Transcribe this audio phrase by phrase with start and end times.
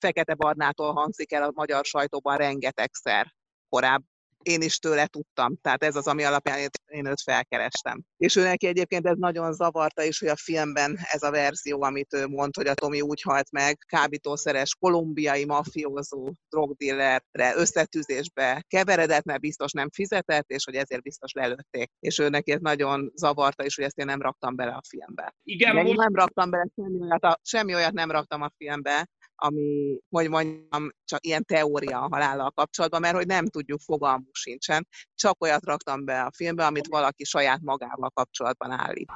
[0.00, 3.34] Fekete Barnától hangzik el a magyar sajtóban rengetegszer
[3.68, 4.08] korábban
[4.42, 5.56] én is tőle tudtam.
[5.62, 8.02] Tehát ez az, ami alapján én őt felkerestem.
[8.16, 12.14] És ő neki egyébként ez nagyon zavarta is, hogy a filmben ez a verzió, amit
[12.14, 19.40] ő mond, hogy a Tomi úgy halt meg, kábítószeres kolumbiai mafiózó drogdillerre összetűzésbe keveredett, mert
[19.40, 21.90] biztos nem fizetett, és hogy ezért biztos lelőtték.
[22.00, 25.34] És ő neki ez nagyon zavarta is, hogy ezt én nem raktam bele a filmbe.
[25.42, 25.88] Igen, most...
[25.88, 29.08] én nem raktam bele semmi olyat, a, semmi olyat nem raktam a filmbe,
[29.40, 34.86] ami, hogy mondjam, csak ilyen teória a halállal kapcsolatban, mert hogy nem tudjuk, fogalmunk sincsen.
[35.14, 39.10] Csak olyat raktam be a filmbe, amit valaki saját magával kapcsolatban állít.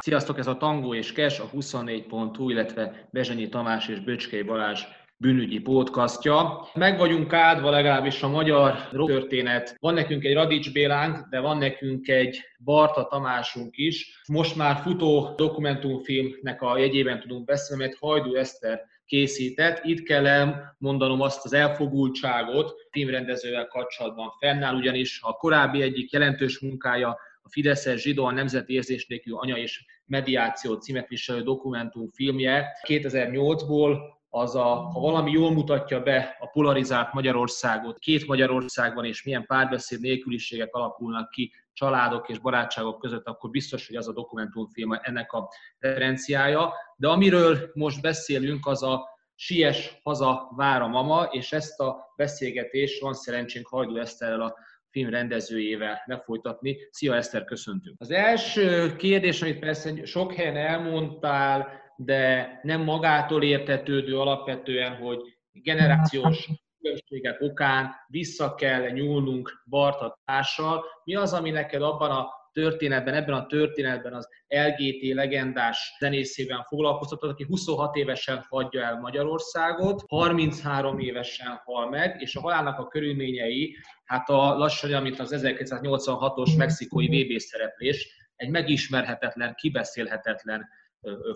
[0.00, 4.84] Sziasztok, ez a Tangó és Kes, a 24.hu, illetve Bezsenyi Tamás és Böcskei Balázs
[5.22, 6.68] bűnügyi podcastja.
[6.74, 9.76] Meg vagyunk áldva legalábbis a magyar történet.
[9.80, 14.22] Van nekünk egy Radics Bélánk, de van nekünk egy Barta Tamásunk is.
[14.28, 19.84] Most már futó dokumentumfilmnek a jegyében tudunk beszélni, mert Hajdú Eszter készített.
[19.84, 27.08] Itt kell elmondanom azt az elfogultságot filmrendezővel kapcsolatban fennáll, ugyanis a korábbi egyik jelentős munkája
[27.42, 33.96] a Fideszes zsidó, a Nemzeti Érzés nélkül anya és mediáció címet viselő dokumentumfilmje 2008-ból
[34.34, 40.00] az a, ha valami jól mutatja be a polarizált Magyarországot, két Magyarországban és milyen párbeszéd
[40.00, 45.48] nélküliségek alakulnak ki családok és barátságok között, akkor biztos, hogy az a dokumentumfilm ennek a
[45.78, 46.72] referenciája.
[46.96, 53.00] De amiről most beszélünk, az a Sies haza vár a mama, és ezt a beszélgetést
[53.00, 54.54] van szerencsénk Hajdú Eszterrel a
[54.90, 56.76] film rendezőjével lefolytatni.
[56.90, 58.00] Szia Eszter, köszöntünk!
[58.00, 65.18] Az első kérdés, amit persze sok helyen elmondtál, de nem magától értetődő alapvetően, hogy
[65.52, 66.48] generációs
[66.78, 70.84] különbségek okán vissza kell nyúlnunk Barta társal.
[71.04, 77.30] Mi az, ami neked abban a történetben, ebben a történetben az LGT legendás zenészében foglalkoztatott,
[77.30, 83.76] aki 26 évesen hagyja el Magyarországot, 33 évesen hal meg, és a halálnak a körülményei,
[84.04, 90.68] hát a lassan, amit az 1986-os mexikói VB szereplés, egy megismerhetetlen, kibeszélhetetlen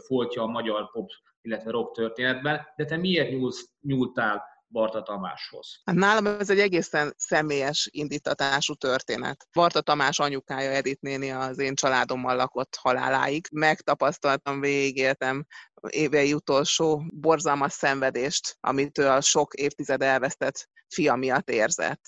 [0.06, 1.10] foltja a magyar pop,
[1.41, 5.81] illetve rock történetben, de te miért nyúlsz, nyúltál Barta Tamáshoz?
[5.84, 9.47] Hát nálam ez egy egészen személyes indítatású történet.
[9.53, 13.47] Barta Tamás anyukája Edith néni az én családommal lakott haláláig.
[13.53, 15.47] Megtapasztaltam, végigéltem
[15.88, 22.03] évei utolsó borzalmas szenvedést, amit ő a sok évtized elvesztett fia miatt érzett.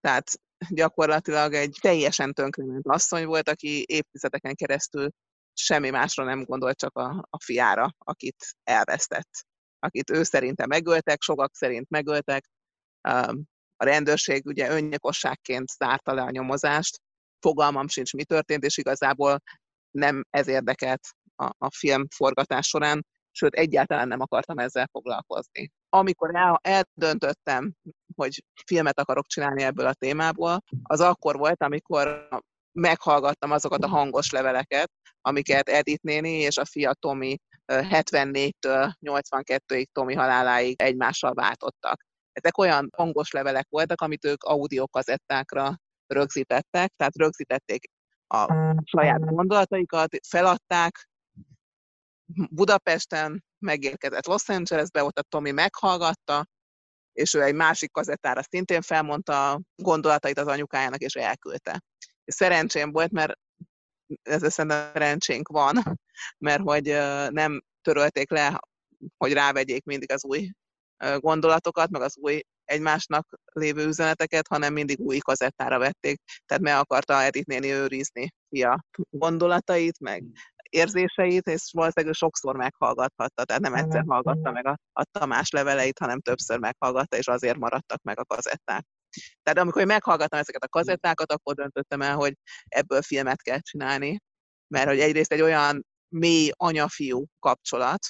[0.00, 0.30] Tehát
[0.68, 5.10] gyakorlatilag egy teljesen tönkrement asszony volt, aki évtizedeken keresztül
[5.54, 9.46] semmi másra nem gondolt, csak a, a fiára, akit elvesztett.
[9.78, 12.50] Akit ő szerinte megöltek, sokak szerint megöltek.
[13.76, 17.00] A rendőrség ugye önnyilkosságként zárta le a nyomozást.
[17.40, 19.42] Fogalmam sincs, mi történt, és igazából
[19.90, 21.00] nem ez érdekelt
[21.36, 25.70] a, a film forgatás során, sőt, egyáltalán nem akartam ezzel foglalkozni.
[25.88, 27.74] Amikor el, eldöntöttem,
[28.16, 32.28] hogy filmet akarok csinálni ebből a témából, az akkor volt, amikor
[32.72, 40.14] meghallgattam azokat a hangos leveleket, amiket Edith néni és a fia Tomi 74-től 82-ig Tomi
[40.14, 42.04] haláláig egymással váltottak.
[42.32, 45.76] Ezek olyan hangos levelek voltak, amit ők audiokazettákra
[46.06, 47.90] rögzítettek, tehát rögzítették
[48.26, 48.54] a
[48.84, 51.08] saját gondolataikat, feladták,
[52.50, 56.46] Budapesten megérkezett Los Angelesbe, ott a Tomi meghallgatta,
[57.12, 61.80] és ő egy másik kazettára szintén felmondta gondolatait az anyukájának, és elküldte.
[62.24, 63.32] Szerencsém volt, mert
[64.22, 65.98] ez szerintem szerencsénk van,
[66.38, 66.84] mert hogy
[67.30, 68.60] nem törölték le,
[69.16, 70.50] hogy rávegyék mindig az új
[71.16, 76.20] gondolatokat, meg az új egymásnak lévő üzeneteket, hanem mindig új kazettára vették.
[76.46, 80.24] Tehát meg akarta Edith néni őrizni a gondolatait, meg
[80.70, 86.20] érzéseit, és valószínűleg sokszor meghallgathatta, tehát nem egyszer hallgatta meg a, a Tamás leveleit, hanem
[86.20, 88.86] többször meghallgatta, és azért maradtak meg a kazetták.
[89.42, 92.34] Tehát amikor meghallgattam ezeket a kazettákat, akkor döntöttem el, hogy
[92.68, 94.20] ebből filmet kell csinálni,
[94.66, 98.06] mert hogy egyrészt egy olyan mély anya-fiú kapcsolat,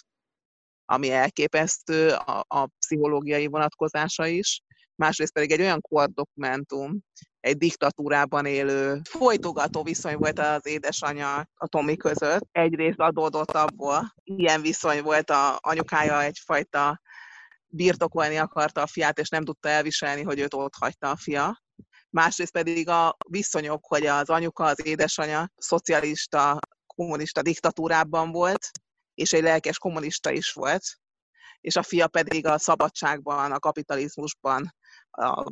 [0.84, 4.60] ami elképesztő, a, a pszichológiai vonatkozása is,
[4.94, 7.00] másrészt pedig egy olyan kordokumentum,
[7.40, 12.48] egy diktatúrában élő folytogató viszony volt az édesanyja a Tomi között.
[12.52, 17.00] Egyrészt adódott abból, ilyen viszony volt a anyukája egyfajta
[17.70, 21.62] birtokolni akarta a fiát, és nem tudta elviselni, hogy őt ott hagyta a fia.
[22.10, 28.70] Másrészt pedig a viszonyok, hogy az anyuka, az édesanyja szocialista, kommunista diktatúrában volt,
[29.14, 30.82] és egy lelkes kommunista is volt,
[31.60, 34.74] és a fia pedig a szabadságban, a kapitalizmusban
[35.10, 35.44] a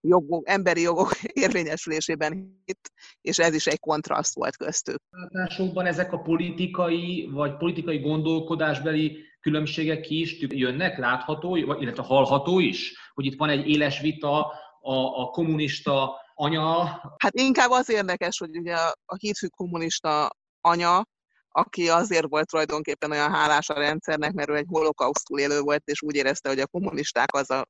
[0.00, 1.10] jogok, emberi jogok
[1.44, 2.90] érvényesülésében itt,
[3.20, 5.02] és ez is egy kontraszt volt köztük.
[5.10, 13.24] Látásokban ezek a politikai vagy politikai gondolkodásbeli különbségek is jönnek, látható, illetve hallható is, hogy
[13.24, 14.46] itt van egy éles vita
[14.80, 16.84] a, a kommunista anya.
[17.16, 18.74] Hát inkább az érdekes, hogy ugye
[19.04, 20.30] a hídfű kommunista
[20.60, 21.04] anya,
[21.48, 26.02] aki azért volt tulajdonképpen olyan hálás a rendszernek, mert ő egy holokausztul élő volt, és
[26.02, 27.66] úgy érezte, hogy a kommunisták az a,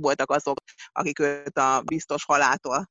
[0.00, 0.56] voltak azok,
[0.92, 2.90] akik őt a biztos haláltól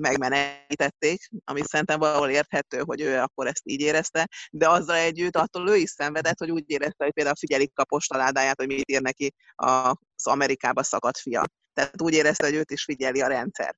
[0.00, 5.68] megmenekítették, ami szerintem valahol érthető, hogy ő akkor ezt így érezte, de azzal együtt attól
[5.68, 9.34] ő is szenvedett, hogy úgy érezte, hogy például figyelik a postaládáját, hogy mit ír neki
[9.54, 11.44] az Amerikába szakadt fia.
[11.72, 13.74] Tehát úgy érezte, hogy őt is figyeli a rendszer.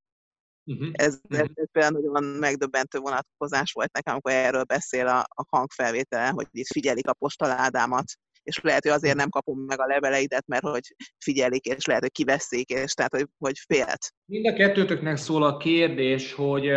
[0.64, 0.88] Uh-huh.
[0.92, 6.46] Ez, ez például nagyon megdöbbentő vonatkozás volt nekem, amikor erről beszél a, a hangfelvétele, hogy
[6.50, 8.04] itt figyelik a postaládámat,
[8.42, 12.12] és lehet, hogy azért nem kapom meg a leveleidet, mert hogy figyelik, és lehet, hogy
[12.12, 14.12] kiveszik, és tehát, hogy, hogy félt.
[14.32, 16.70] Mind a kettőtöknek szól a kérdés, hogy,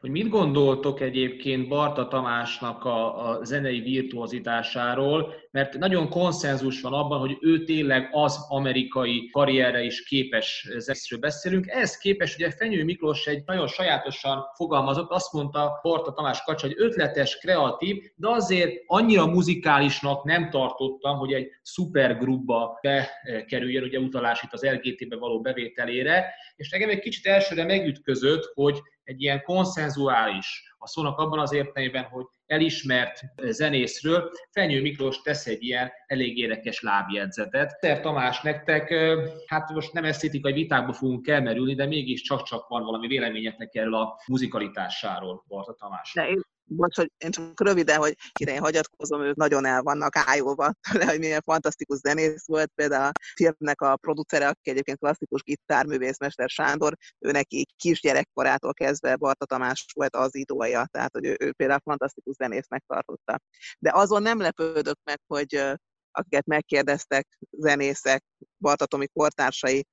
[0.00, 7.18] hogy mit gondoltok egyébként Barta Tamásnak a, a zenei virtuozitásáról, mert nagyon konszenzus van abban,
[7.18, 11.66] hogy ő tényleg az amerikai karrierre is képes zenészről beszélünk.
[11.68, 16.76] Ez képes, ugye Fenyő Miklós egy nagyon sajátosan fogalmazott, azt mondta Barta Tamás Kacsa, hogy
[16.78, 24.52] ötletes, kreatív, de azért annyira muzikálisnak nem tartottam, hogy egy szupergrupba bekerüljön, ugye utalás itt
[24.52, 30.86] az LGT-be való bevételére, és nekem egy kicsit elsőre megütközött, hogy egy ilyen konszenzuális, a
[30.86, 37.78] szónak abban az értelmében, hogy elismert zenészről, Fenyő Miklós tesz egy ilyen elég érdekes lábjegyzetet.
[37.80, 38.94] Ter Tamás, nektek,
[39.46, 44.20] hát most nem esztétikai vitákba fogunk elmerülni, de mégis csak-csak van valami véleményetek erről a
[44.26, 46.12] muzikalitásáról, Barta Tamás.
[46.14, 50.16] De én bocs, hogy én csak röviden, hogy kire én hagyatkozom, ők nagyon el vannak
[50.16, 52.70] ájulva tőle, hogy milyen fantasztikus zenész volt.
[52.74, 59.44] Például a filmnek a producere, aki egyébként klasszikus gitárművészmester Sándor, ő neki kisgyerekkorától kezdve Barta
[59.44, 63.40] Tamás volt az idója, tehát hogy ő, ő például fantasztikus zenésznek tartotta.
[63.78, 65.76] De azon nem lepődök meg, hogy
[66.16, 68.24] akiket megkérdeztek, zenészek,
[68.58, 69.86] Barta Tomi kortársai,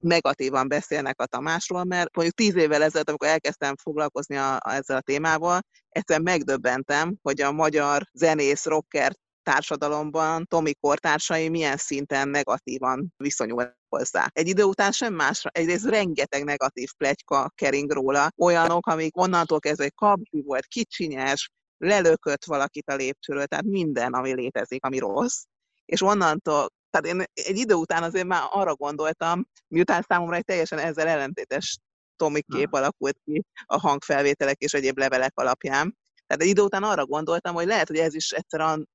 [0.00, 4.96] negatívan beszélnek a Tamásról, mert mondjuk tíz évvel ezelőtt, amikor elkezdtem foglalkozni a, a, ezzel
[4.96, 9.12] a témával, egyszerűen megdöbbentem, hogy a magyar zenész, rocker
[9.44, 14.26] társadalomban Tomi kortársai milyen szinten negatívan viszonyul hozzá.
[14.32, 19.90] Egy idő után sem másra, egyrészt rengeteg negatív plegyka kering róla, olyanok, amik onnantól kezdve
[19.90, 25.42] kapzi volt, kicsinyes, lelökött valakit a lépcsőről, tehát minden, ami létezik, ami rossz,
[25.84, 30.78] és onnantól tehát én egy idő után azért már arra gondoltam, miután számomra egy teljesen
[30.78, 31.78] ezzel ellentétes
[32.16, 35.96] Tomi kép alakult ki a hangfelvételek és egyéb levelek alapján.
[36.26, 38.88] Tehát egy idő után arra gondoltam, hogy lehet, hogy ez is egyszerűen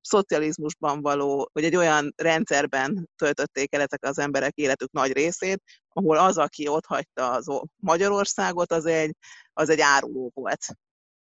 [0.00, 6.18] szocializmusban való, vagy egy olyan rendszerben töltötték el ezek az emberek életük nagy részét, ahol
[6.18, 9.16] az, aki ott hagyta az Magyarországot, az egy,
[9.52, 10.66] az egy áruló volt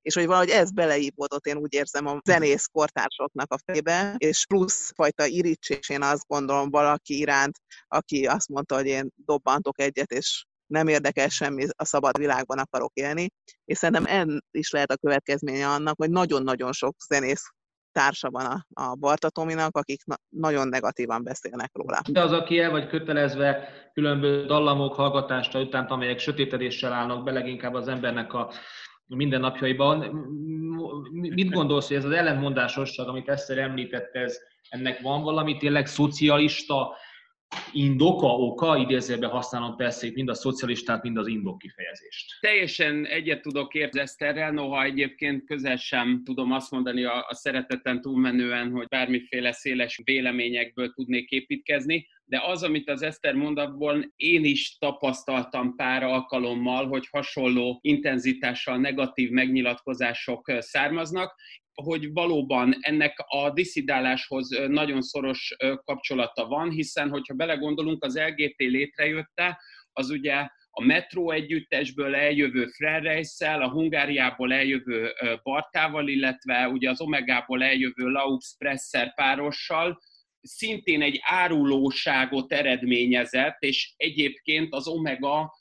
[0.03, 4.91] és hogy valahogy ez beleívódott, én úgy érzem a zenész kortársoknak a fejbe, és plusz
[4.95, 7.57] fajta irítsés, én azt gondolom valaki iránt,
[7.87, 12.91] aki azt mondta, hogy én dobbantok egyet, és nem érdekel semmi, a szabad világban akarok
[12.93, 13.29] élni,
[13.65, 17.43] és szerintem en is lehet a következménye annak, hogy nagyon-nagyon sok zenész
[17.91, 22.01] társa van a, a Barta Tominak, akik na- nagyon negatívan beszélnek róla.
[22.09, 27.73] De az, aki el vagy kötelezve különböző dallamok hallgatása után, amelyek sötétedéssel állnak be, leginkább
[27.73, 28.51] az embernek a
[29.07, 29.99] mindennapjaiban.
[31.11, 34.37] Mit gondolsz, hogy ez az ellentmondásosság, amit Eszter említette, ez,
[34.69, 36.95] ennek van valami tényleg szocialista
[37.71, 42.39] indoka, oka, idézőben használom persze mind a szocialistát, mind az indok kifejezést.
[42.39, 48.01] Teljesen egyet tudok érzni Eszterrel, noha egyébként közel sem tudom azt mondani a, a szereteten
[48.01, 54.43] túlmenően, hogy bármiféle széles véleményekből tudnék építkezni, de az, amit az Eszter mond, abból én
[54.43, 61.35] is tapasztaltam pár alkalommal, hogy hasonló intenzitással negatív megnyilatkozások származnak,
[61.73, 69.59] hogy valóban ennek a diszidáláshoz nagyon szoros kapcsolata van, hiszen hogyha belegondolunk, az LGT létrejötte,
[69.91, 75.13] az ugye a metró együttesből eljövő Frerreisszel, a Hungáriából eljövő
[75.43, 79.99] Bartával, illetve ugye az Omegából eljövő Laux Presser párossal,
[80.41, 85.53] szintén egy árulóságot eredményezett, és egyébként az Omega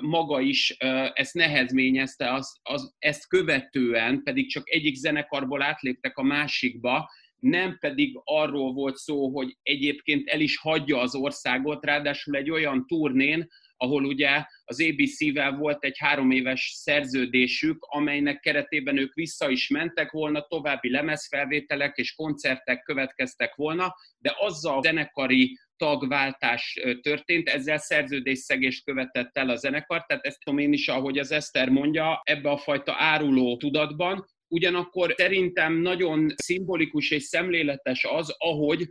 [0.00, 0.76] maga is
[1.12, 7.10] ezt nehezményezte, az, az, ezt követően pedig csak egyik zenekarból átléptek a másikba,
[7.40, 12.86] nem pedig arról volt szó, hogy egyébként el is hagyja az országot, ráadásul egy olyan
[12.86, 19.68] turnén, ahol ugye az ABC-vel volt egy három éves szerződésük, amelynek keretében ők vissza is
[19.68, 27.78] mentek volna, további lemezfelvételek és koncertek következtek volna, de azzal a zenekari tagváltás történt, ezzel
[27.78, 32.50] szerződésszegést követett el a zenekar, tehát ezt tudom én is, ahogy az Eszter mondja, ebbe
[32.50, 38.88] a fajta áruló tudatban, Ugyanakkor szerintem nagyon szimbolikus és szemléletes az, ahogy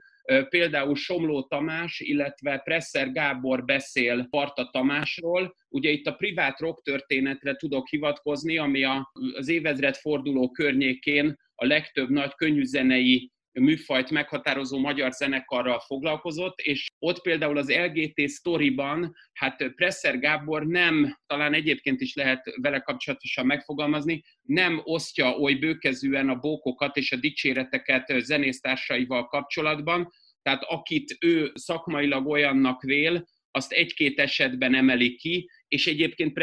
[0.50, 5.56] például Somló Tamás, illetve Presser Gábor beszél Parta Tamásról.
[5.70, 8.84] Ugye itt a privát rock történetre tudok hivatkozni, ami
[9.34, 17.22] az évezred forduló környékén a legtöbb nagy könnyűzenei műfajt meghatározó magyar zenekarral foglalkozott, és ott
[17.22, 24.24] például az LGT sztoriban, hát Presser Gábor nem, talán egyébként is lehet vele kapcsolatosan megfogalmazni,
[24.42, 32.28] nem osztja oly bőkezűen a bókokat és a dicséreteket zenésztársaival kapcsolatban, tehát akit ő szakmailag
[32.28, 36.34] olyannak vél, azt egy-két esetben emeli ki, és egyébként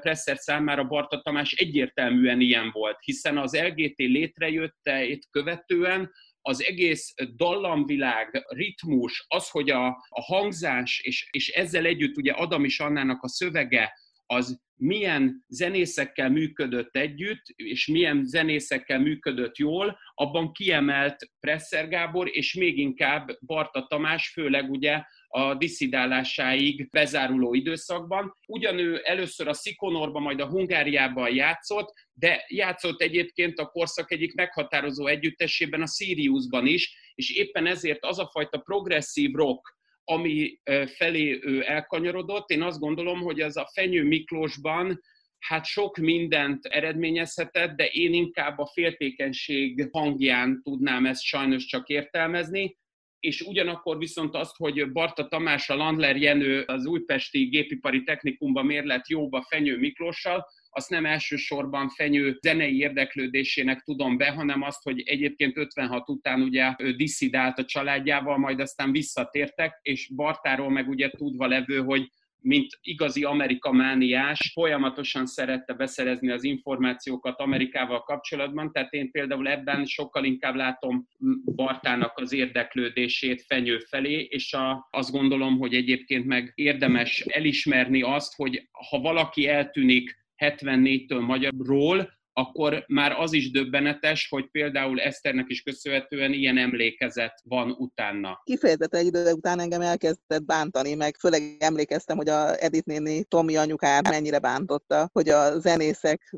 [0.00, 7.14] Presser számára Barta Tamás egyértelműen ilyen volt, hiszen az LGT létrejötte itt követően az egész
[7.36, 13.22] dallamvilág, ritmus, az, hogy a, a hangzás, és, és ezzel együtt ugye Adam is Annának
[13.22, 13.92] a szövege,
[14.32, 22.54] az milyen zenészekkel működött együtt, és milyen zenészekkel működött jól, abban kiemelt Presser Gábor, és
[22.54, 28.36] még inkább Barta Tamás, főleg ugye a diszidálásáig bezáruló időszakban.
[28.46, 35.06] Ugyanő először a Szikonorban, majd a Hungáriában játszott, de játszott egyébként a korszak egyik meghatározó
[35.06, 40.60] együttesében, a Siriusban is, és éppen ezért az a fajta progresszív rock, ami
[40.96, 45.00] felé ő elkanyarodott, én azt gondolom, hogy az a Fenyő Miklósban
[45.38, 52.76] hát sok mindent eredményezhetett, de én inkább a féltékenység hangján tudnám ezt sajnos csak értelmezni.
[53.20, 59.08] És ugyanakkor viszont azt, hogy Barta Tamás, a Landler Jenő az újpesti gépipari technikumban mérlet
[59.08, 65.56] jóba Fenyő Miklóssal, azt nem elsősorban Fenyő zenei érdeklődésének tudom be, hanem azt, hogy egyébként
[65.56, 71.46] 56 után ugye ő diszidált a családjával, majd aztán visszatértek, és Bartáról meg ugye tudva
[71.46, 72.10] levő, hogy
[72.42, 80.24] mint igazi amerikamániás, folyamatosan szerette beszerezni az információkat Amerikával kapcsolatban, tehát én például ebben sokkal
[80.24, 81.06] inkább látom
[81.54, 88.34] Bartának az érdeklődését fenyő felé, és a, azt gondolom, hogy egyébként meg érdemes elismerni azt,
[88.36, 95.62] hogy ha valaki eltűnik 74-től magyarról, akkor már az is döbbenetes, hogy például Eszternek is
[95.62, 98.40] köszönhetően ilyen emlékezet van utána.
[98.44, 103.56] Kifejezetten egy idő után engem elkezdett bántani, meg főleg emlékeztem, hogy a Edith néni Tomi
[103.56, 106.34] anyukát mennyire bántotta, hogy a zenészek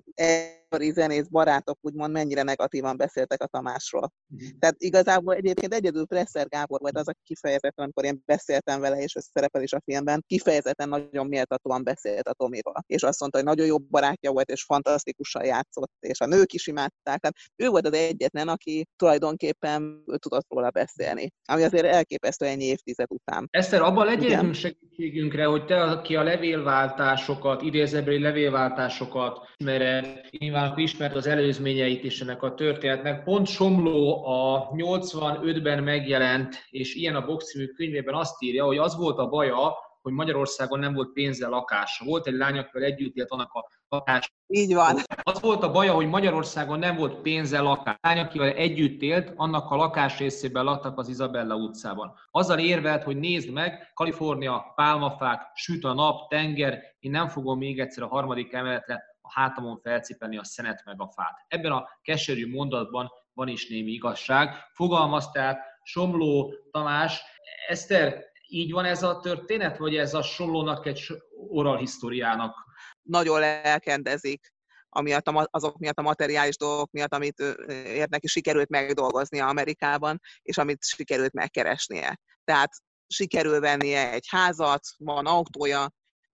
[0.75, 4.13] akkori zenész barátok úgymond mennyire negatívan beszéltek a Tamásról.
[4.29, 4.49] Uh-huh.
[4.59, 9.15] Tehát igazából egyébként egyedül Presser Gábor volt az, aki kifejezetten, amikor én beszéltem vele, és
[9.15, 12.85] ez szerepel is a filmben, kifejezetten nagyon méltatóan beszélt a Tomiról.
[12.87, 16.67] És azt mondta, hogy nagyon jó barátja volt, és fantasztikusan játszott, és a nők is
[16.67, 17.19] imádták.
[17.19, 23.07] Tehát ő volt az egyetlen, aki tulajdonképpen tudott róla beszélni, ami azért elképesztő ennyi évtized
[23.11, 23.49] után.
[23.51, 31.15] Eszter, abban legyünk segítségünkre, hogy te, aki a levélváltásokat, idézőbeli levélváltásokat, mert nyilván akkor ismert
[31.15, 33.25] az előzményeit is ennek a történetnek.
[33.25, 39.19] Pont Somló a 85-ben megjelent, és ilyen a boximű könyvében azt írja, hogy az volt
[39.19, 42.05] a baja, hogy Magyarországon nem volt pénze lakása.
[42.05, 44.33] Volt egy lány, akivel együtt élt annak a lakás.
[44.47, 44.97] Így van.
[45.23, 47.97] Az volt a baja, hogy Magyarországon nem volt pénze lakás.
[48.01, 52.13] Lány, akivel együtt élt, annak a lakás részében laktak az Izabella utcában.
[52.31, 57.81] Azzal érvelt, hogy nézd meg, Kalifornia, pálmafák, süt a nap, tenger, én nem fogom még
[57.81, 61.45] egyszer a harmadik emeletre a hátamon felcipelni a szenet meg a fát.
[61.49, 64.55] Ebben a keserű mondatban van is némi igazság.
[64.73, 67.23] Fogalmaz tehát Somló Tamás,
[67.69, 71.07] Eszter, így van ez a történet, vagy ez a Somlónak egy
[71.49, 72.55] oral historiának?
[73.03, 74.53] Nagyon lelkendezik
[74.97, 77.41] amiatt a, azok miatt a materiális dolgok miatt, amit
[77.85, 82.19] érnek, sikerült megdolgozni Amerikában, és amit sikerült megkeresnie.
[82.45, 82.71] Tehát
[83.07, 85.91] sikerül vennie egy házat, van autója,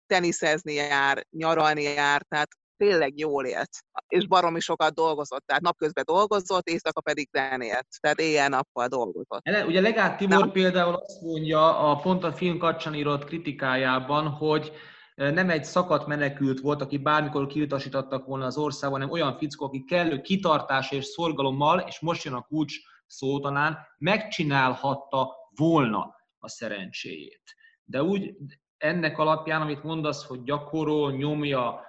[0.07, 3.71] teniszezni jár, nyaralni jár, tehát tényleg jól élt,
[4.09, 9.41] és baromi sokat dolgozott, tehát napközben dolgozott, éjszaka pedig zenélt, tehát éjjel-nappal dolgozott.
[9.43, 10.51] Ele, ugye Legát Tibor Na.
[10.51, 14.73] például azt mondja a pont a film kapcsán írott kritikájában, hogy
[15.15, 19.85] nem egy szakadt menekült volt, aki bármikor kiutasítottak volna az országban, hanem olyan fickó, aki
[19.85, 27.43] kellő kitartás és szorgalommal, és most jön a kulcs szó talán, megcsinálhatta volna a szerencséjét.
[27.85, 28.35] De úgy
[28.77, 31.81] ennek alapján, amit mondasz, hogy gyakorol, nyomja,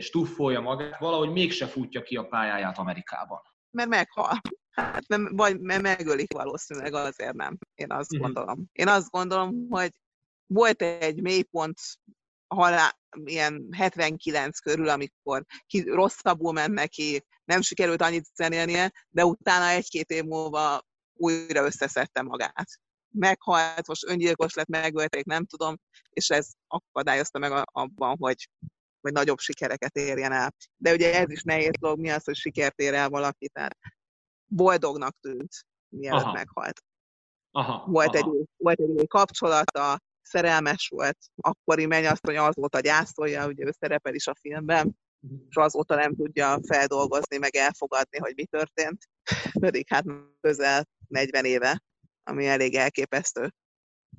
[0.00, 3.40] stuffolja magát, valahogy mégse futja ki a pályáját Amerikában.
[3.70, 4.40] Mert meghal.
[4.70, 7.58] Hát, vagy mert megölik valószínűleg, azért nem.
[7.74, 8.26] Én azt uh-huh.
[8.26, 8.64] gondolom.
[8.72, 9.90] Én azt gondolom, hogy
[10.46, 11.78] volt egy mélypont
[12.54, 19.68] halál, ilyen 79 körül, amikor ki, rosszabbul ment neki, nem sikerült annyit zenélnie, de utána
[19.68, 20.82] egy-két év múlva
[21.12, 22.68] újra összeszedte magát.
[23.10, 25.76] meghalt, most öngyilkos lett, megölték, nem tudom,
[26.10, 28.48] és ez akadályozta meg abban, hogy,
[29.00, 30.54] hogy nagyobb sikereket érjen el.
[30.76, 33.76] De ugye ez is nehéz dolog, mi az, hogy sikert ér el valaki, tehát
[34.46, 35.52] boldognak tűnt,
[35.88, 36.32] mielőtt aha.
[36.32, 36.82] meghalt.
[37.50, 38.16] Aha, volt, aha.
[38.16, 44.34] Egy, volt egy kapcsolata, szerelmes volt, akkori mennyasszony azóta gyászolja, ugye ő szerepel is a
[44.40, 44.96] filmben,
[45.48, 49.08] és azóta nem tudja feldolgozni, meg elfogadni, hogy mi történt.
[49.60, 50.04] Pedig hát
[50.40, 51.82] közel 40 éve,
[52.22, 53.52] ami elég elképesztő,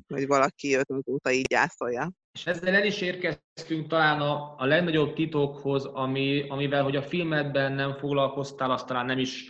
[0.08, 2.12] hogy valaki őt azóta így gyászolja.
[2.40, 7.72] És ezzel el is érkeztünk talán a, a legnagyobb titokhoz, ami, amivel, hogy a filmedben
[7.72, 9.46] nem foglalkoztál, azt talán nem is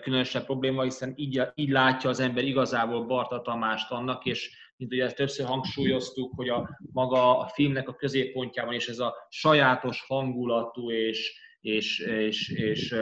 [0.00, 5.04] különösebb probléma, hiszen így, így látja az ember igazából Barta Tamást annak, és mint ugye
[5.04, 10.90] ezt többször hangsúlyoztuk, hogy a maga a filmnek a középpontjában is ez a sajátos hangulatú
[10.90, 12.94] és, és, és, és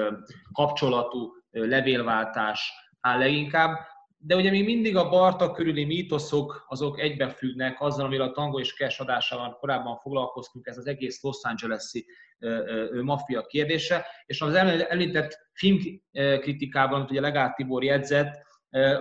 [0.52, 3.78] kapcsolatú levélváltás áll leginkább.
[4.22, 8.74] De ugye még mindig a Barta körüli mítoszok azok egybefüggnek azzal, amivel a Tango és
[8.74, 12.06] Cash adásában korábban foglalkoztunk, ez az egész Los Angeles-i
[13.02, 18.48] maffia kérdése, és az említett filmkritikában, amit ugye Legát Tibor jegyzett,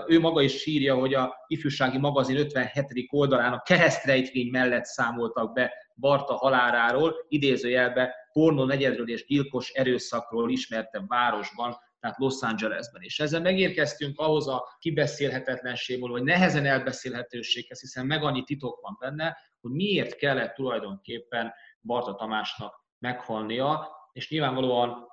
[0.07, 3.07] ő maga is sírja, hogy a ifjúsági magazin 57.
[3.09, 11.07] oldalán a keresztrejtvény mellett számoltak be Barta haláráról, idézőjelbe pornó negyedről és gyilkos erőszakról ismertebb
[11.07, 13.01] városban, tehát Los Angelesben.
[13.01, 19.37] És ezzel megérkeztünk ahhoz a kibeszélhetetlenségből, vagy nehezen elbeszélhetőséghez, hiszen meg annyi titok van benne,
[19.61, 25.07] hogy miért kellett tulajdonképpen Barta Tamásnak meghalnia, és nyilvánvalóan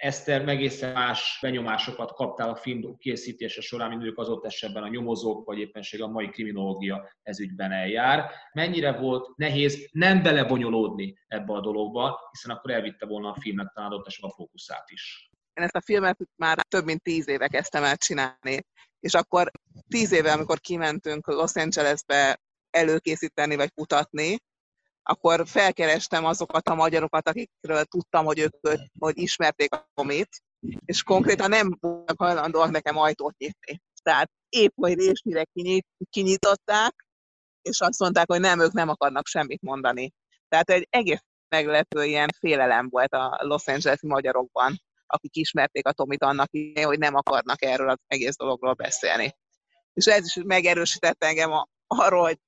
[0.00, 4.88] Eszter egészen más benyomásokat kaptál a film készítése során, mint ők az ott esetben a
[4.88, 8.30] nyomozók, vagy éppenség a mai kriminológia ezügyben eljár.
[8.52, 13.92] Mennyire volt nehéz nem belebonyolódni ebbe a dologba, hiszen akkor elvitte volna a filmnek talán
[13.92, 15.29] ott a fókuszát is.
[15.52, 18.60] Én ezt a filmet már több mint tíz éve kezdtem el csinálni,
[19.00, 19.50] és akkor
[19.88, 22.40] tíz éve, amikor kimentünk Los Angelesbe
[22.70, 24.38] előkészíteni vagy kutatni,
[25.02, 30.28] akkor felkerestem azokat a magyarokat, akikről tudtam, hogy ők hogy ismerték a komét,
[30.84, 33.80] és konkrétan nem voltak hajlandóak nekem ajtót nyitni.
[34.02, 37.06] Tehát épp, hogy résnyire kinyit, kinyitották,
[37.62, 40.12] és azt mondták, hogy nem, ők nem akarnak semmit mondani.
[40.48, 44.80] Tehát egy egész meglepő ilyen félelem volt a Los Angeles magyarokban,
[45.10, 46.50] akik ismerték a Tomit annak
[46.82, 49.36] hogy nem akarnak erről az egész dologról beszélni.
[49.92, 51.50] És ez is megerősített engem
[51.86, 52.38] arról, hogy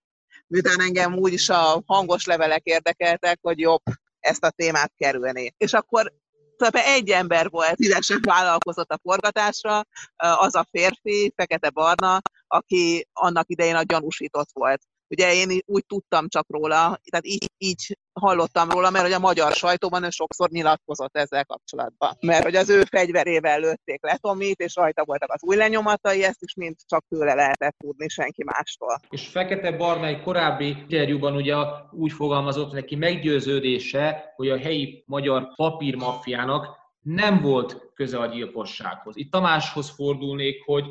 [0.46, 3.82] miután engem úgyis a hangos levelek érdekeltek, hogy jobb
[4.20, 5.54] ezt a témát kerülni.
[5.56, 6.12] És akkor
[6.56, 9.82] tehát egy ember volt, szívesen vállalkozott a forgatásra,
[10.16, 14.82] az a férfi, fekete-barna, aki annak idején a gyanúsított volt.
[15.12, 16.78] Ugye én úgy tudtam csak róla,
[17.10, 22.16] tehát így, így hallottam róla, mert hogy a magyar sajtóban ő sokszor nyilatkozott ezzel kapcsolatban.
[22.20, 26.42] Mert hogy az ő fegyverével lőtték le Tomit, és rajta voltak az új lenyomatai, ezt
[26.42, 29.00] is mind csak tőle lehetett tudni, senki mástól.
[29.08, 31.54] És Fekete Barna egy korábbi interjúban ugye
[31.90, 36.66] úgy fogalmazott neki meggyőződése, hogy a helyi magyar papírmaffiának
[37.00, 39.16] nem volt köze a gyilkossághoz.
[39.16, 40.84] Itt Tamáshoz fordulnék, hogy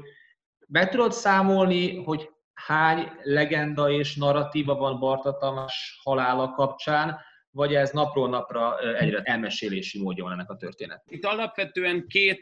[0.67, 2.29] be tudod számolni, hogy
[2.65, 7.19] hány legenda és narratíva van Barta Tamás halála kapcsán,
[7.51, 11.03] vagy ez napról napra egyre elmesélési módja van ennek a történet?
[11.07, 12.41] Itt alapvetően két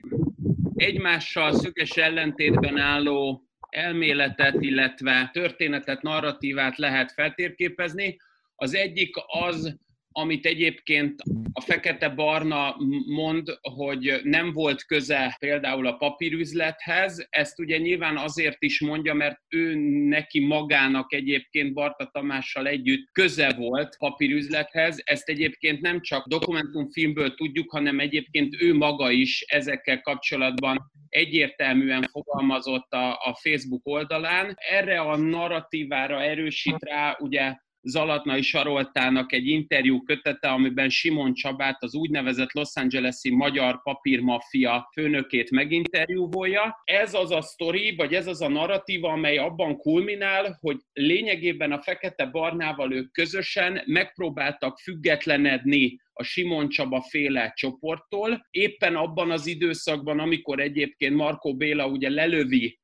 [0.76, 8.18] egymással szöges ellentétben álló elméletet, illetve történetet, narratívát lehet feltérképezni.
[8.56, 9.80] Az egyik az,
[10.20, 11.22] amit egyébként
[11.54, 12.76] a fekete-barna
[13.08, 19.38] mond, hogy nem volt köze például a papírüzlethez, ezt ugye nyilván azért is mondja, mert
[19.48, 19.76] ő
[20.08, 27.72] neki magának egyébként Barta Tamással együtt köze volt papírüzlethez, ezt egyébként nem csak dokumentumfilmből tudjuk,
[27.72, 34.56] hanem egyébként ő maga is ezekkel kapcsolatban egyértelműen fogalmazott a, a Facebook oldalán.
[34.70, 41.96] Erre a narratívára erősít rá ugye Zalatnai Saroltának egy interjú kötete, amiben Simon Csabát, az
[41.96, 46.82] úgynevezett Los Angeles-i magyar papírmafia főnökét meginterjúvolja.
[46.84, 51.82] Ez az a sztori, vagy ez az a narratíva, amely abban kulminál, hogy lényegében a
[51.82, 60.60] Fekete-Barnával ők közösen megpróbáltak függetlenedni a Simon Csaba féle csoporttól, éppen abban az időszakban, amikor
[60.60, 62.80] egyébként Markó Béla ugye lelövi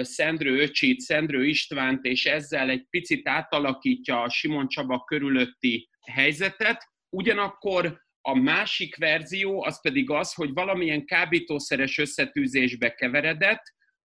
[0.00, 6.84] Szendrő öcsit, Szendrő Istvánt, és ezzel egy picit átalakítja a Simon Csaba körülötti helyzetet.
[7.08, 13.62] Ugyanakkor a másik verzió az pedig az, hogy valamilyen kábítószeres összetűzésbe keveredett,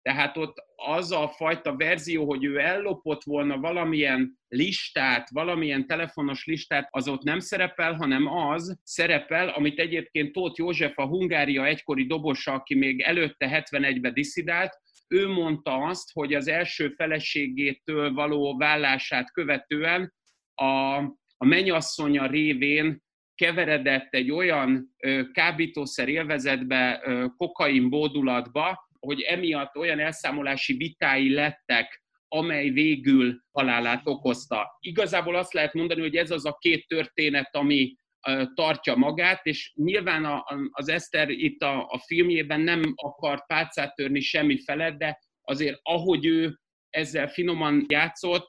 [0.02, 6.88] tehát ott az a fajta verzió, hogy ő ellopott volna valamilyen listát, valamilyen telefonos listát,
[6.90, 12.52] az ott nem szerepel, hanem az szerepel, amit egyébként Tóth József, a Hungária egykori dobosa,
[12.52, 20.14] aki még előtte 71-ben diszidált, ő mondta azt, hogy az első feleségétől való vállását követően
[20.54, 20.96] a,
[21.36, 23.02] a mennyasszonya révén
[23.34, 24.96] keveredett egy olyan
[25.32, 27.02] kábítószer élvezetbe,
[27.36, 34.76] kokain bódulatba, hogy emiatt olyan elszámolási vitái lettek, amely végül halálát okozta.
[34.80, 37.94] Igazából azt lehet mondani, hogy ez az a két történet, ami
[38.54, 44.58] tartja magát, és nyilván az Eszter itt a, a filmjében nem akart pálcát törni semmi
[44.62, 46.58] felett, de azért ahogy ő
[46.90, 48.48] ezzel finoman játszott,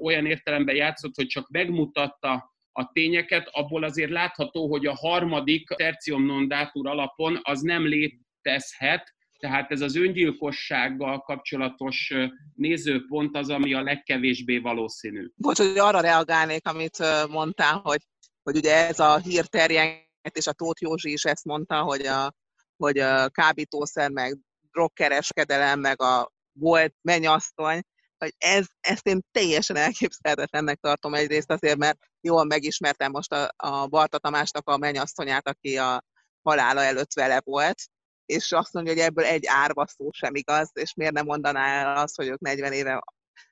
[0.00, 6.26] olyan értelemben játszott, hogy csak megmutatta a tényeket, abból azért látható, hogy a harmadik tertium
[6.26, 12.14] non datur alapon az nem létezhet, tehát ez az öngyilkossággal kapcsolatos
[12.54, 15.26] nézőpont az, ami a legkevésbé valószínű.
[15.36, 16.98] Bocs, hogy arra reagálnék, amit
[17.30, 18.00] mondtál, hogy,
[18.42, 22.32] hogy ugye ez a hír terjenget, és a Tóth Józsi is ezt mondta, hogy a,
[22.76, 24.38] hogy a kábítószer, meg
[24.70, 27.80] drogkereskedelem, meg a volt mennyasszony,
[28.18, 33.86] hogy ez, ezt én teljesen elképzelhetetlennek tartom egyrészt azért, mert jól megismertem most a, a
[33.86, 36.04] Barta Tamásnak a mennyasszonyát, aki a
[36.42, 37.82] halála előtt vele volt,
[38.26, 41.96] és azt mondja, hogy ebből egy árva szó sem igaz, és miért nem mondaná el
[41.96, 43.02] azt, hogy ők 40 éve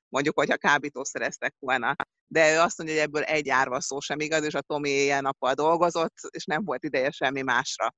[0.09, 1.95] mondjuk, hogyha kábítószereztek volna.
[2.31, 5.53] De ő azt mondja, hogy ebből egy árva szó sem igaz, és a Tomi éjjel-nappal
[5.53, 7.93] dolgozott, és nem volt ideje semmi másra.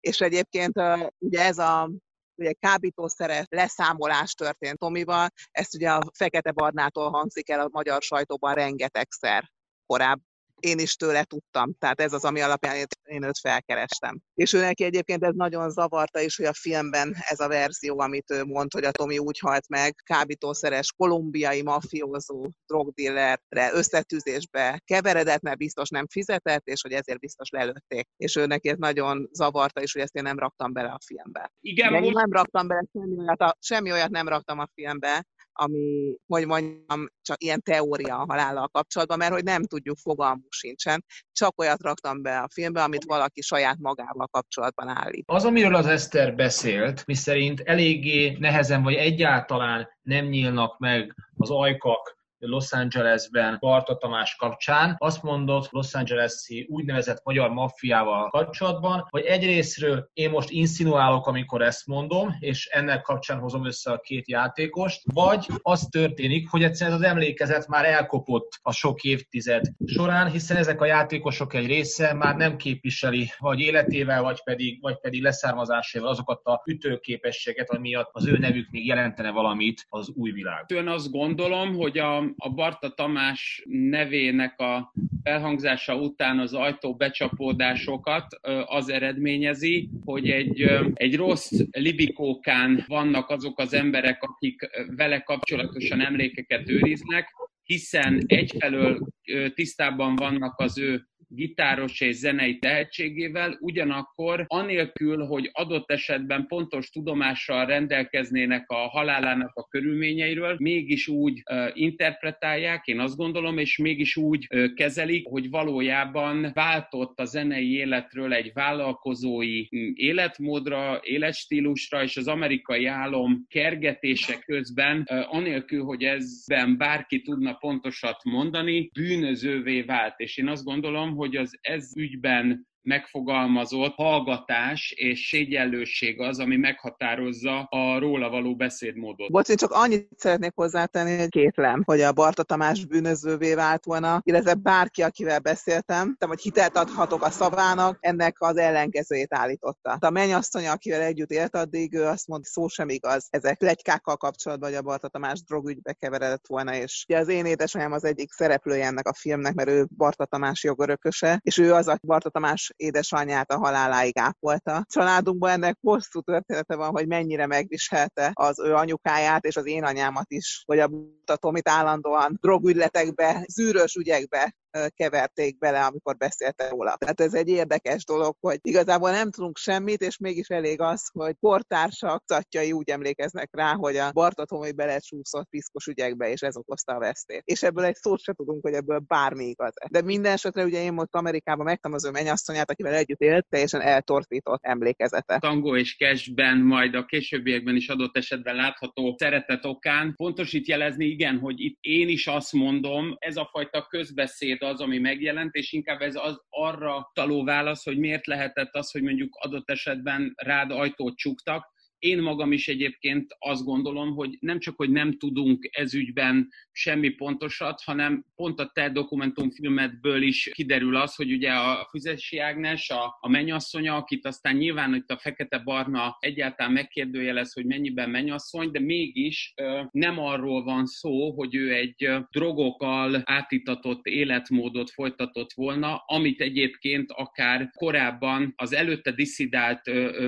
[0.00, 0.80] És egyébként
[1.18, 1.90] ugye ez a
[2.34, 8.54] ugye kábítószeres leszámolás történt Tomival, ezt ugye a Fekete Barnától hangzik el a magyar sajtóban
[8.54, 9.50] rengetegszer
[9.86, 10.27] korábban
[10.60, 11.74] én is tőle tudtam.
[11.78, 14.20] Tehát ez az, ami alapján én őt felkerestem.
[14.34, 18.30] És ő neki egyébként ez nagyon zavarta is, hogy a filmben ez a verzió, amit
[18.30, 25.58] ő mond, hogy a Tomi úgy halt meg, kábítószeres kolumbiai mafiózó drogdillerre összetűzésbe keveredett, mert
[25.58, 28.08] biztos nem fizetett, és hogy ezért biztos lelőtték.
[28.16, 31.52] És ő neki ez nagyon zavarta is, hogy ezt én nem raktam bele a filmbe.
[31.60, 32.14] Igen, most...
[32.14, 35.26] nem raktam bele semmi olyat, a, semmi olyat nem raktam a filmbe,
[35.60, 41.04] ami, hogy mondjam, csak ilyen teória a halállal kapcsolatban, mert hogy nem tudjuk, fogalmunk sincsen.
[41.32, 45.24] Csak olyat raktam be a filmbe, amit valaki saját magával kapcsolatban állít.
[45.26, 52.17] Az, amiről az Eszter beszélt, miszerint eléggé nehezen vagy egyáltalán nem nyílnak meg az ajkak
[52.38, 54.94] Los Angelesben Barta Tamás kapcsán.
[54.98, 61.86] Azt mondott Los Angeles-i úgynevezett magyar maffiával kapcsolatban, hogy egyrésztről én most insinuálok, amikor ezt
[61.86, 67.02] mondom, és ennek kapcsán hozom össze a két játékost, vagy az történik, hogy egyszerűen az
[67.02, 72.56] emlékezet már elkopott a sok évtized során, hiszen ezek a játékosok egy része már nem
[72.56, 78.38] képviseli vagy életével, vagy pedig, vagy pedig leszármazásával azokat a ütőképességet, ami miatt az ő
[78.38, 80.64] nevük még jelentene valamit az új világ.
[80.68, 88.26] Én azt gondolom, hogy a a Barta Tamás nevének a felhangzása után az ajtó becsapódásokat
[88.66, 90.62] az eredményezi, hogy egy,
[90.94, 97.28] egy rossz libikókán vannak azok az emberek, akik vele kapcsolatosan emlékeket őriznek,
[97.62, 99.08] hiszen egyfelől
[99.54, 107.66] tisztában vannak az ő gitáros és zenei tehetségével, ugyanakkor anélkül, hogy adott esetben pontos tudomással
[107.66, 115.26] rendelkeznének a halálának a körülményeiről, mégis úgy interpretálják, én azt gondolom, és mégis úgy kezelik,
[115.26, 123.46] hogy valójában váltott a zenei életről egy vállalkozói mm, életmódra, életstílusra, és az amerikai álom
[123.48, 130.14] kergetése közben, anélkül, hogy ezben bárki tudna pontosat mondani, bűnözővé vált.
[130.20, 137.60] És én azt gondolom, hogy az ez ügyben megfogalmazott hallgatás és szégyellőség az, ami meghatározza
[137.60, 139.30] a róla való beszédmódot.
[139.30, 144.20] Bocs, én csak annyit szeretnék hozzátenni, hogy kétlem, hogy a Barta Tamás bűnözővé vált volna,
[144.24, 149.96] illetve bárki, akivel beszéltem, tehát, hogy hitelt adhatok a szavának, ennek az ellenkezőjét állította.
[150.00, 153.26] A mennyasszony, akivel együtt élt addig, ő azt mondta, szó sem igaz.
[153.30, 157.92] Ezek legykákkal kapcsolatban, hogy a Barta Tamás drogügybe keveredett volna, és ugye az én édesanyám
[157.92, 162.06] az egyik szereplője ennek a filmnek, mert ő Barta Tamás jogörököse, és ő az, aki
[162.06, 164.84] Barta Tamás édesanyját a haláláig ápolta.
[164.88, 170.30] Családunkban ennek hosszú története van, hogy mennyire megviselte az ő anyukáját és az én anyámat
[170.30, 170.90] is, hogy a
[171.36, 174.54] Tomit állandóan drogügyletekbe, zűrös ügyekbe
[174.94, 176.96] keverték bele, amikor beszéltek róla.
[176.96, 181.34] Tehát ez egy érdekes dolog, hogy igazából nem tudunk semmit, és mégis elég az, hogy
[181.40, 186.98] portársak, szatjai úgy emlékeznek rá, hogy a Bartatomi belecsúszott piszkos ügyekbe, és ez okozta a
[186.98, 187.42] vesztét.
[187.44, 189.72] És ebből egy szót se tudunk, hogy ebből bármi igaz.
[189.90, 193.80] De minden esetre ugye én most Amerikában megtam az ő mennyasszonyát, akivel együtt élt, teljesen
[193.80, 195.38] eltortított emlékezete.
[195.38, 200.14] Tango és cashben, majd a későbbiekben is adott esetben látható szeretet okán.
[200.14, 204.80] Fontos itt jelezni, igen, hogy itt én is azt mondom, ez a fajta közbeszéd az,
[204.80, 209.36] ami megjelent, és inkább ez az arra taló válasz, hogy miért lehetett az, hogy mondjuk
[209.36, 214.90] adott esetben rád ajtót csuktak, én magam is egyébként azt gondolom, hogy nem csak, hogy
[214.90, 221.52] nem tudunk ezügyben semmi pontosat, hanem pont a te dokumentumfilmedből is kiderül az, hogy ugye
[221.52, 227.66] a Füzesi Ágnes, a, a mennyasszonya, akit aztán nyilván itt a fekete-barna egyáltalán megkérdőjelez, hogy
[227.66, 229.54] mennyiben mennyasszony, de mégis
[229.90, 237.70] nem arról van szó, hogy ő egy drogokkal átitatott életmódot folytatott volna, amit egyébként akár
[237.74, 239.82] korábban az előtte diszidált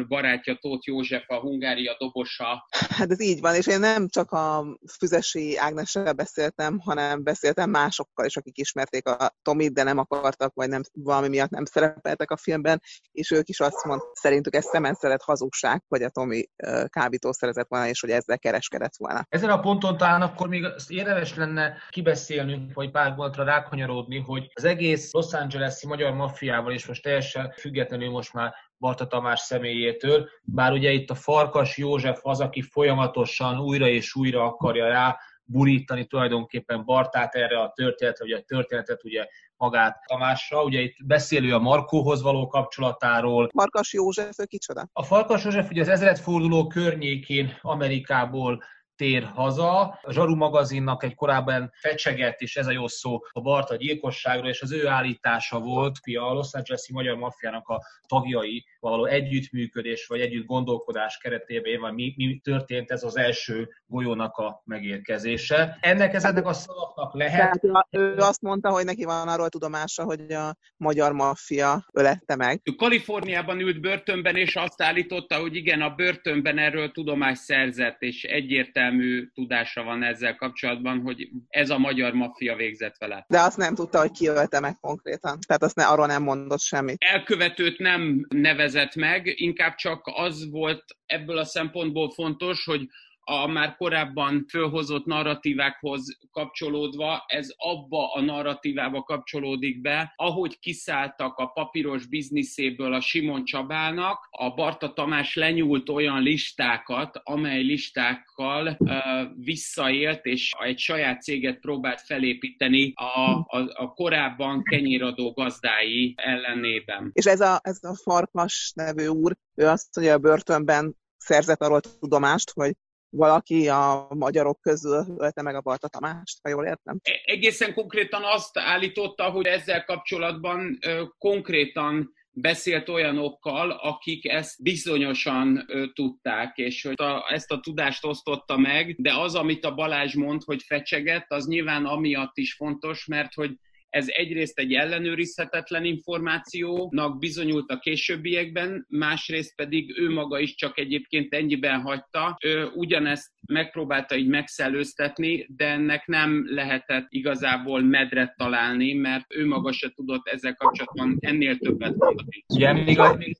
[0.08, 2.66] barátja Tóth József, a Hungária dobosa.
[2.70, 8.26] Hát ez így van, és én nem csak a Füzesi Ágnessel beszéltem, hanem beszéltem másokkal
[8.26, 12.36] is, akik ismerték a Tomit, de nem akartak, vagy nem, valami miatt nem szerepeltek a
[12.36, 12.80] filmben,
[13.12, 16.48] és ők is azt mondták, szerintük ez szemenszeret hazugság, hogy a Tomi
[16.86, 19.24] kábítószerezett volna, és hogy ezzel kereskedett volna.
[19.28, 24.50] Ezen a ponton talán akkor még azt érdemes lenne kibeszélnünk, vagy pár gondolatra rákanyarodni, hogy
[24.54, 30.28] az egész Los Angeles-i magyar maffiával, és most teljesen függetlenül most már Barta Tamás személyétől,
[30.42, 35.18] bár ugye itt a Farkas József az, aki folyamatosan újra és újra akarja rá
[35.50, 40.62] burítani tulajdonképpen Bartát erre a történetre, ugye a történetet ugye magát Tamásra.
[40.62, 43.48] Ugye itt beszélő a Markóhoz való kapcsolatáról.
[43.54, 44.88] Farkas József, ő kicsoda?
[44.92, 48.62] A Farkas József ugye az ezredforduló környékén Amerikából
[49.00, 49.80] tér haza.
[50.02, 54.62] A Zsaru magazinnak egy korábban fecsegett, és ez a jó szó, a Barta gyilkosságról, és
[54.62, 60.20] az ő állítása volt, hogy a Los Angeles-i magyar maffiának a tagjai való együttműködés vagy
[60.20, 65.78] együtt gondolkodás keretében, vagy mi, mi történt ez az első golyónak a megérkezése.
[65.80, 67.60] Ennek ezeknek a szavaknak lehet.
[67.60, 72.60] Tehát ő azt mondta, hogy neki van arról tudomása, hogy a magyar maffia ölette meg.
[72.64, 78.24] Ő Kaliforniában ült börtönben, és azt állította, hogy igen, a börtönben erről tudomást szerzett, és
[78.24, 83.24] egyértelmű egyértelmű tudása van ezzel kapcsolatban, hogy ez a magyar maffia végzett vele.
[83.28, 85.38] De azt nem tudta, hogy ki ölte meg konkrétan.
[85.46, 86.96] Tehát azt ne, arról nem mondott semmit.
[86.98, 92.86] Elkövetőt nem nevezett meg, inkább csak az volt ebből a szempontból fontos, hogy
[93.24, 101.46] a már korábban fölhozott narratívákhoz kapcsolódva, ez abba a narratívába kapcsolódik be, ahogy kiszálltak a
[101.46, 108.92] papíros bizniszéből a Simon Csabának, a Barta Tamás lenyúlt olyan listákat, amely listákkal uh,
[109.36, 117.10] visszaélt, és egy saját céget próbált felépíteni a, a, a korábban kenyéradó gazdái ellenében.
[117.12, 121.80] És ez a, ez a Farkas nevű úr, ő azt mondja, a börtönben szerzett arról
[121.80, 122.72] tudomást, hogy
[123.10, 127.00] valaki a magyarok közül ölte meg a Balta Tamást, ha jól értem?
[127.02, 130.78] E, egészen konkrétan azt állította, hogy ezzel kapcsolatban
[131.18, 138.56] konkrétan beszélt olyanokkal, akik ezt bizonyosan ö, tudták, és hogy a, ezt a tudást osztotta
[138.56, 143.34] meg, de az, amit a Balázs mond, hogy fecsegett, az nyilván amiatt is fontos, mert
[143.34, 143.50] hogy
[143.90, 151.34] ez egyrészt egy ellenőrizhetetlen információnak bizonyult a későbbiekben, másrészt pedig ő maga is csak egyébként
[151.34, 152.36] ennyiben hagyta.
[152.44, 159.72] Ő ugyanezt megpróbálta így megszellőztetni, de ennek nem lehetett igazából medret találni, mert ő maga
[159.72, 162.44] se tudott ezzel kapcsolatban ennél többet mondani.
[162.54, 163.36] Ugye még a, még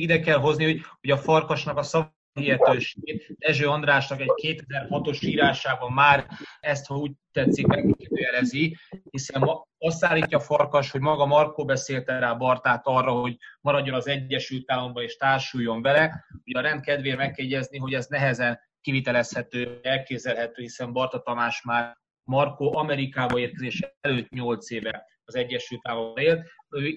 [0.00, 2.04] ide kell hozni, hogy, hogy a farkasnak a szav
[2.34, 3.26] hihetőségét.
[3.38, 6.26] Dezső Andrásnak egy 2006-os írásában már
[6.60, 8.76] ezt, ha úgy tetszik, megkérdőjelezi,
[9.10, 14.70] hiszen azt állítja Farkas, hogy maga Markó beszélte rá Bartát arra, hogy maradjon az Egyesült
[14.70, 16.24] Államban és társuljon vele.
[16.44, 21.96] Ugye a rendkedvéért meg kell jegyezni, hogy ez nehezen kivitelezhető, elképzelhető, hiszen Barta Tamás már
[22.24, 26.46] Markó Amerikába érkezése előtt 8 éve az Egyesült Államokban élt.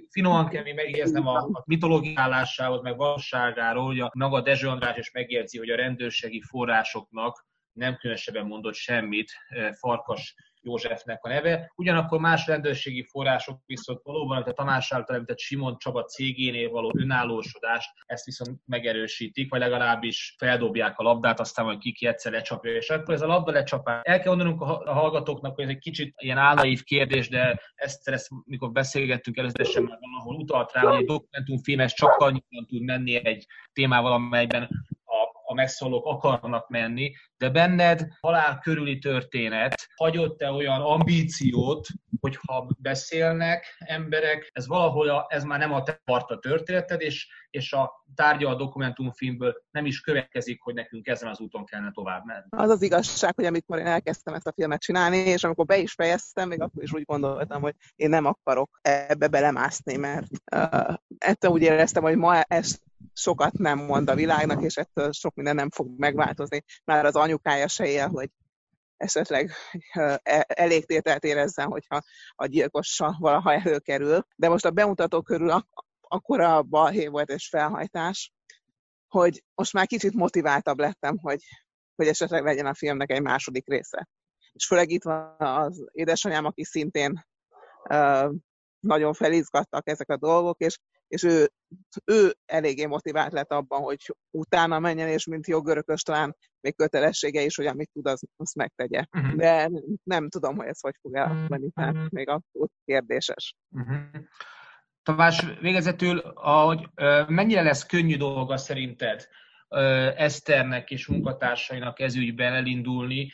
[0.10, 5.12] Finoman kell még megjegyeznem a, a mitológiálásához, meg valóságáról, hogy a maga Dezső András is
[5.12, 9.32] megjegyzi, hogy a rendőrségi forrásoknak nem különösebben mondott semmit
[9.80, 10.36] Farkas
[10.68, 11.72] Józsefnek a neve.
[11.76, 17.90] Ugyanakkor más rendőrségi források viszont valóban, a Tamás által említett Simon Csaba cégénél való önállósodást,
[18.06, 23.14] ezt viszont megerősítik, vagy legalábbis feldobják a labdát, aztán majd kiki egyszer lecsapja, és akkor
[23.14, 24.02] ez a labda lecsapás.
[24.04, 28.28] El kell mondanunk a hallgatóknak, hogy ez egy kicsit ilyen álnaív kérdés, de ezt, ezt
[28.46, 33.26] mikor beszélgettünk előzetesen már valahol utalt rá, hogy egy dokumentumfilm ez csak annyit tud menni
[33.26, 34.70] egy témával, amelyben
[35.58, 41.88] megszólók akarnak menni, de benned halál körüli történet hagyott-e olyan ambíciót,
[42.20, 47.74] hogyha beszélnek emberek, ez valahol, a, ez már nem a te parta történeted, és, és
[47.74, 52.46] a tárgya a dokumentumfilmből nem is következik, hogy nekünk ezen az úton kellene tovább menni.
[52.50, 55.94] Az az igazság, hogy amikor én elkezdtem ezt a filmet csinálni, és amikor be is
[55.94, 61.52] fejeztem, még akkor is úgy gondoltam, hogy én nem akarok ebbe belemászni, mert uh, ettől
[61.52, 62.87] úgy éreztem, hogy ma ezt
[63.18, 66.64] sokat nem mond a világnak, és ettől sok minden nem fog megváltozni.
[66.84, 68.30] Már az anyukája se él, hogy
[68.98, 69.52] esetleg
[70.24, 72.02] e, elég tételt érezzen, hogyha
[72.36, 74.26] a gyilkossa valaha előkerül.
[74.36, 78.32] De most a bemutató körül ak- akkora balhé volt és felhajtás,
[79.08, 81.42] hogy most már kicsit motiváltabb lettem, hogy,
[81.96, 84.08] hogy esetleg legyen a filmnek egy második része.
[84.52, 87.26] És főleg itt van az édesanyám, aki szintén
[87.90, 88.34] uh,
[88.80, 91.50] nagyon felizgattak ezek a dolgok, és, és ő,
[92.06, 97.56] ő eléggé motivált lett abban, hogy utána menjen, és mint jogörökös talán még kötelessége is,
[97.56, 99.06] hogy amit tud, az, azt megtegye.
[99.18, 99.36] Uh-huh.
[99.36, 99.70] De
[100.04, 102.10] nem tudom, hogy ez hogy fog elmenni, tehát uh-huh.
[102.12, 103.56] még abszolút kérdéses.
[103.70, 103.98] Uh-huh.
[105.04, 106.90] Tamás, végezetül, ahogy,
[107.28, 109.28] mennyire lesz könnyű dolga szerinted
[110.16, 113.32] Eszternek és munkatársainak ezügyben elindulni?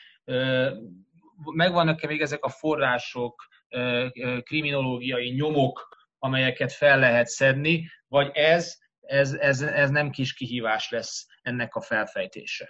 [1.54, 3.48] Megvannak-e még ezek a források,
[4.44, 5.88] kriminológiai nyomok,
[6.24, 11.82] amelyeket fel lehet szedni, vagy ez, ez, ez, ez nem kis kihívás lesz ennek a
[11.82, 12.70] felfejtése?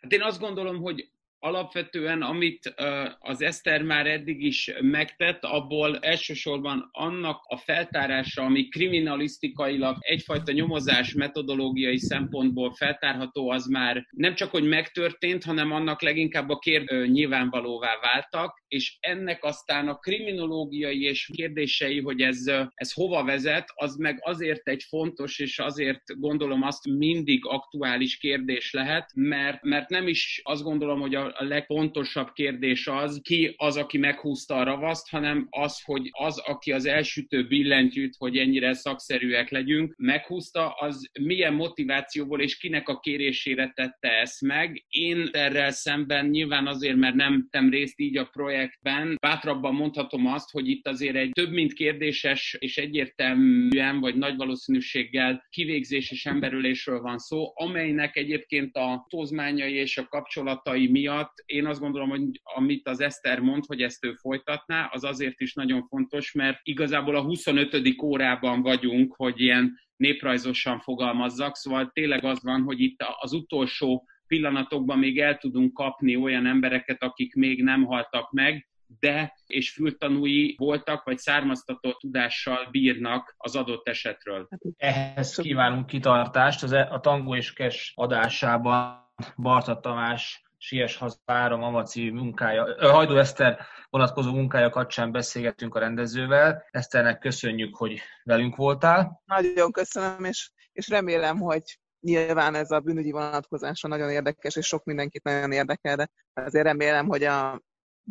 [0.00, 2.74] Hát én azt gondolom, hogy alapvetően, amit
[3.18, 11.12] az Eszter már eddig is megtett, abból elsősorban annak a feltárása, ami kriminalisztikailag egyfajta nyomozás
[11.12, 17.98] metodológiai szempontból feltárható, az már nem csak, hogy megtörtént, hanem annak leginkább a kérdő nyilvánvalóvá
[18.00, 24.18] váltak, és ennek aztán a kriminológiai és kérdései, hogy ez, ez hova vezet, az meg
[24.22, 30.40] azért egy fontos, és azért gondolom azt mindig aktuális kérdés lehet, mert, mert nem is
[30.44, 35.82] azt gondolom, hogy a, legfontosabb kérdés az, ki az, aki meghúzta a ravaszt, hanem az,
[35.82, 42.56] hogy az, aki az elsütő billentyűt, hogy ennyire szakszerűek legyünk, meghúzta, az milyen motivációból és
[42.56, 44.84] kinek a kérésére tette ezt meg.
[44.88, 48.28] Én erre szemben nyilván azért, mert nem tettem részt így a
[48.64, 54.36] projektben, bátrabban mondhatom azt, hogy itt azért egy több mint kérdéses és egyértelműen vagy nagy
[54.36, 61.80] valószínűséggel kivégzéses emberülésről van szó, amelynek egyébként a tózmányai és a kapcsolatai miatt én azt
[61.80, 66.32] gondolom, hogy amit az Eszter mond, hogy ezt ő folytatná, az azért is nagyon fontos,
[66.32, 68.02] mert igazából a 25.
[68.02, 74.98] órában vagyunk, hogy ilyen néprajzosan fogalmazzak, szóval tényleg az van, hogy itt az utolsó pillanatokban
[74.98, 78.68] még el tudunk kapni olyan embereket, akik még nem haltak meg,
[79.00, 84.48] de és fültanúi voltak, vagy származtató tudással bírnak az adott esetről.
[84.76, 86.62] Ehhez kívánunk kitartást.
[86.62, 93.58] Az e- a Tango és Kes adásában Barta Tamás Sies hazára Mamaci munkája, Hajdó Eszter
[93.90, 96.64] vonatkozó munkája kapcsán beszélgettünk a rendezővel.
[96.70, 99.22] Eszternek köszönjük, hogy velünk voltál.
[99.24, 101.62] Nagyon köszönöm, és, és remélem, hogy
[102.04, 107.06] nyilván ez a bűnügyi vonatkozása nagyon érdekes, és sok mindenkit nagyon érdekel, de azért remélem,
[107.06, 107.60] hogy a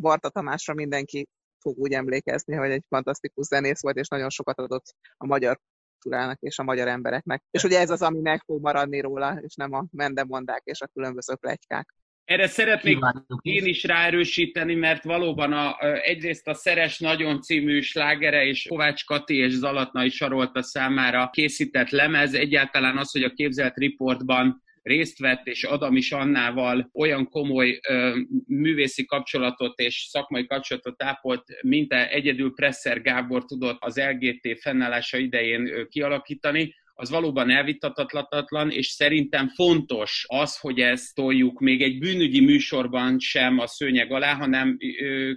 [0.00, 1.28] Barta Tamásra mindenki
[1.58, 5.60] fog úgy emlékezni, hogy egy fantasztikus zenész volt, és nagyon sokat adott a magyar
[5.98, 7.42] kultúrának és a magyar embereknek.
[7.50, 10.86] És ugye ez az, ami meg fog maradni róla, és nem a mendemondák és a
[10.86, 11.94] különböző plegykák.
[12.24, 18.44] Erre szeretnék Kívánjuk én is ráerősíteni, mert valóban a, egyrészt a Szeres Nagyon című slágere
[18.44, 24.62] és Kovács Kati és Zalatnai Sarolta számára készített lemez, egyáltalán az, hogy a képzelt riportban
[24.82, 31.44] részt vett, és Adam is Annával olyan komoly ö, művészi kapcsolatot és szakmai kapcsolatot ápolt,
[31.62, 39.48] mint egyedül Presser Gábor tudott az LGT fennállása idején kialakítani, az valóban elvitatatlan, és szerintem
[39.48, 44.76] fontos az, hogy ezt toljuk még egy bűnügyi műsorban sem a szőnyeg alá, hanem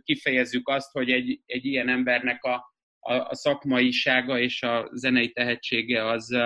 [0.03, 6.05] kifejezzük azt, hogy egy, egy ilyen embernek a, a, a szakmaisága és a zenei tehetsége
[6.05, 6.37] az,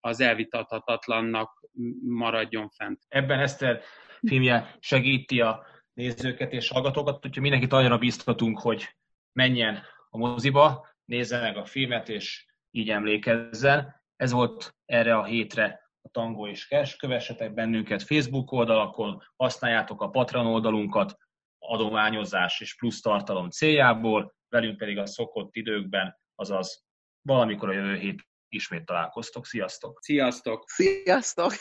[0.00, 1.68] az elvitathatatlannak
[2.02, 3.00] maradjon fent.
[3.08, 3.80] Ebben Eszter
[4.20, 8.96] filmje segíti a nézőket és hallgatókat, úgyhogy mindenkit annyira bíztatunk, hogy
[9.32, 14.01] menjen a moziba, nézze meg a filmet, és így emlékezzen.
[14.22, 16.98] Ez volt erre a hétre a Tango és Cash.
[16.98, 21.16] Kövessetek bennünket Facebook oldalakon, használjátok a Patreon oldalunkat
[21.58, 26.84] adományozás és plusz tartalom céljából, velünk pedig a szokott időkben, azaz
[27.22, 29.46] valamikor a jövő hét ismét találkoztok.
[29.46, 29.98] Sziasztok!
[30.00, 30.64] Sziasztok!
[30.66, 31.52] Sziasztok!